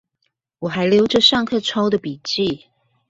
[0.57, 2.65] 我還留著上課抄的筆記